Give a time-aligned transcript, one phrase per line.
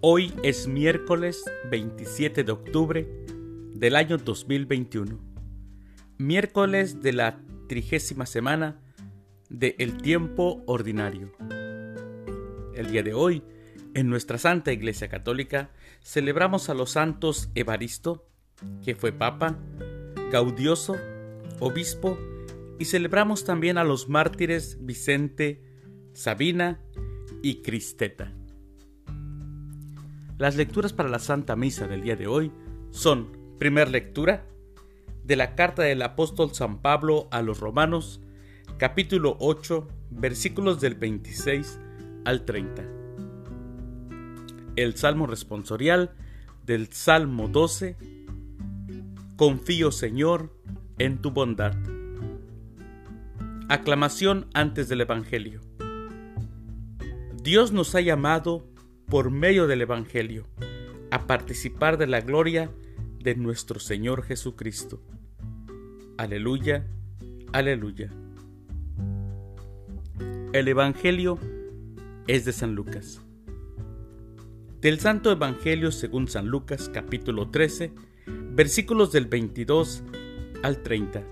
[0.00, 3.08] Hoy es miércoles 27 de octubre
[3.74, 5.18] del año 2021,
[6.18, 8.80] miércoles de la trigésima semana
[9.48, 11.32] de El Tiempo Ordinario.
[12.76, 13.42] El día de hoy,
[13.94, 18.24] en nuestra Santa Iglesia Católica, celebramos a los santos Evaristo,
[18.84, 19.58] que fue Papa,
[20.30, 20.96] Gaudioso,
[21.58, 22.16] Obispo,
[22.78, 25.60] y celebramos también a los mártires Vicente,
[26.12, 26.80] Sabina
[27.42, 28.32] y Cristeta.
[30.38, 32.52] Las lecturas para la Santa Misa del día de hoy
[32.92, 34.46] son, primer lectura,
[35.24, 38.20] de la carta del apóstol San Pablo a los Romanos,
[38.76, 41.80] capítulo 8, versículos del 26
[42.24, 42.84] al 30.
[44.76, 46.12] El Salmo responsorial
[46.64, 47.96] del Salmo 12,
[49.34, 50.56] Confío Señor
[50.98, 51.74] en tu bondad.
[53.68, 55.62] Aclamación antes del Evangelio.
[57.42, 58.68] Dios nos ha llamado
[59.08, 60.46] por medio del Evangelio,
[61.10, 62.70] a participar de la gloria
[63.20, 65.00] de nuestro Señor Jesucristo.
[66.18, 66.86] Aleluya,
[67.52, 68.12] aleluya.
[70.52, 71.38] El Evangelio
[72.26, 73.22] es de San Lucas.
[74.82, 77.92] Del Santo Evangelio según San Lucas capítulo 13,
[78.52, 80.02] versículos del 22
[80.62, 81.22] al 30.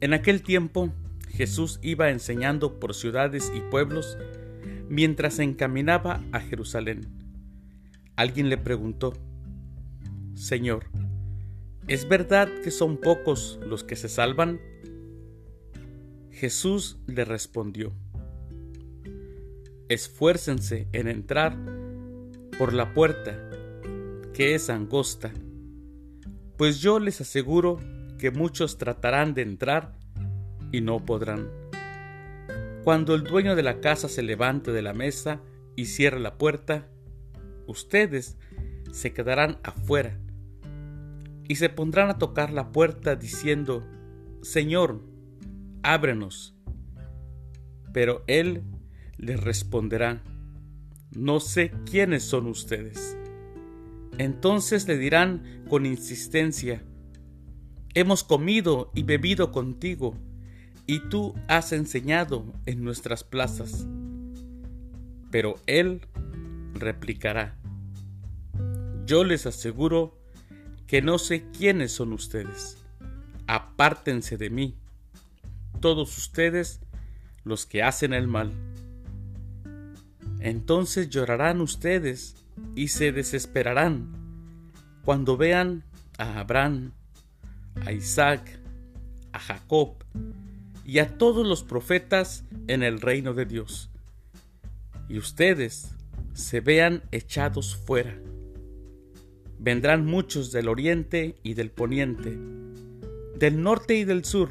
[0.00, 0.90] En aquel tiempo
[1.28, 4.16] Jesús iba enseñando por ciudades y pueblos,
[4.94, 7.00] mientras se encaminaba a Jerusalén.
[8.14, 9.12] Alguien le preguntó,
[10.34, 10.86] Señor,
[11.88, 14.60] ¿es verdad que son pocos los que se salvan?
[16.30, 17.92] Jesús le respondió,
[19.88, 21.58] Esfuércense en entrar
[22.56, 23.50] por la puerta,
[24.32, 25.32] que es angosta,
[26.56, 27.80] pues yo les aseguro
[28.16, 29.98] que muchos tratarán de entrar
[30.70, 31.63] y no podrán.
[32.84, 35.40] Cuando el dueño de la casa se levante de la mesa
[35.74, 36.86] y cierre la puerta,
[37.66, 38.36] ustedes
[38.92, 40.20] se quedarán afuera
[41.48, 43.82] y se pondrán a tocar la puerta diciendo,
[44.42, 45.00] Señor,
[45.82, 46.58] ábrenos.
[47.94, 48.64] Pero él
[49.16, 50.22] les responderá,
[51.10, 53.16] no sé quiénes son ustedes.
[54.18, 56.84] Entonces le dirán con insistencia,
[57.94, 60.18] hemos comido y bebido contigo
[60.86, 63.86] y tú has enseñado en nuestras plazas.
[65.30, 66.02] Pero él
[66.74, 67.56] replicará,
[69.06, 70.18] yo les aseguro
[70.86, 72.78] que no sé quiénes son ustedes.
[73.46, 74.76] Apártense de mí,
[75.80, 76.80] todos ustedes
[77.44, 78.52] los que hacen el mal.
[80.40, 82.36] Entonces llorarán ustedes
[82.74, 84.12] y se desesperarán
[85.04, 85.84] cuando vean
[86.18, 86.92] a Abraham,
[87.84, 88.58] a Isaac,
[89.32, 90.04] a Jacob
[90.84, 93.90] y a todos los profetas en el reino de Dios.
[95.08, 95.94] Y ustedes
[96.34, 98.18] se vean echados fuera.
[99.58, 102.36] Vendrán muchos del oriente y del poniente,
[103.38, 104.50] del norte y del sur,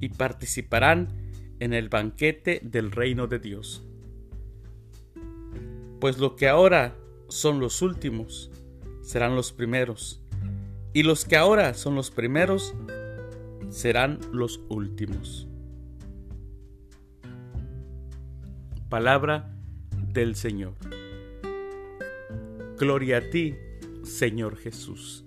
[0.00, 1.08] y participarán
[1.58, 3.84] en el banquete del reino de Dios.
[6.00, 6.96] Pues lo que ahora
[7.28, 8.50] son los últimos
[9.02, 10.20] serán los primeros,
[10.92, 12.74] y los que ahora son los primeros
[13.72, 15.48] serán los últimos.
[18.90, 19.50] Palabra
[20.12, 20.74] del Señor.
[22.78, 23.56] Gloria a ti,
[24.02, 25.24] Señor Jesús.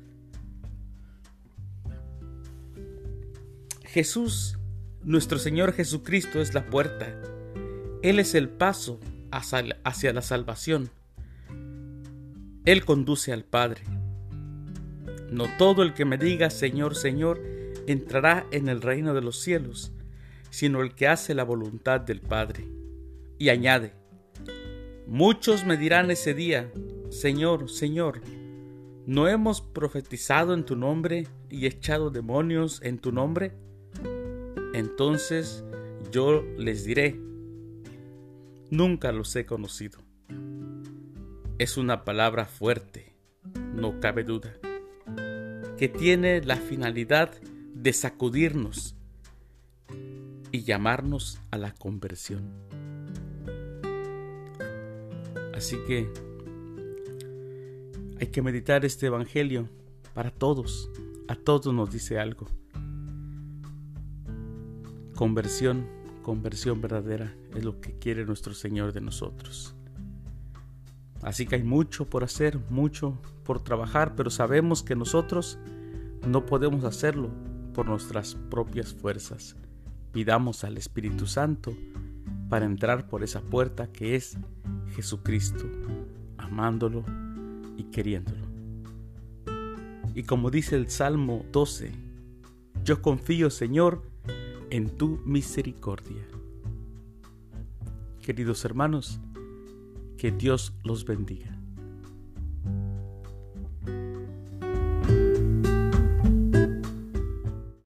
[3.84, 4.60] Jesús,
[5.04, 7.20] nuestro Señor Jesucristo, es la puerta.
[8.04, 9.00] Él es el paso
[9.32, 10.92] hacia la salvación.
[12.66, 13.82] Él conduce al Padre.
[15.32, 17.55] No todo el que me diga Señor, Señor,
[17.88, 19.92] entrará en el reino de los cielos,
[20.50, 22.66] sino el que hace la voluntad del Padre.
[23.38, 23.94] Y añade,
[25.08, 26.72] muchos me dirán ese día,
[27.10, 28.22] Señor, Señor,
[29.06, 33.54] ¿no hemos profetizado en tu nombre y echado demonios en tu nombre?
[34.74, 35.64] Entonces
[36.12, 37.20] yo les diré,
[38.70, 40.00] nunca los he conocido.
[41.58, 43.16] Es una palabra fuerte,
[43.74, 44.54] no cabe duda,
[45.78, 47.55] que tiene la finalidad de
[47.94, 48.96] sacudirnos
[50.52, 52.44] y llamarnos a la conversión.
[55.54, 56.10] Así que
[58.20, 59.70] hay que meditar este Evangelio
[60.14, 60.90] para todos.
[61.28, 62.48] A todos nos dice algo.
[65.16, 65.88] Conversión,
[66.24, 69.76] conversión verdadera es lo que quiere nuestro Señor de nosotros.
[71.22, 75.58] Así que hay mucho por hacer, mucho por trabajar, pero sabemos que nosotros
[76.28, 77.32] no podemos hacerlo
[77.76, 79.56] por nuestras propias fuerzas.
[80.14, 81.76] Pidamos al Espíritu Santo
[82.50, 84.38] para entrar por esa puerta que es
[84.96, 85.66] Jesucristo,
[86.38, 87.04] amándolo
[87.78, 88.46] y queriéndolo.
[90.16, 91.92] Y como dice el Salmo 12,
[92.86, 94.04] yo confío, Señor,
[94.70, 96.26] en tu misericordia.
[98.22, 99.20] Queridos hermanos,
[100.18, 101.55] que Dios los bendiga.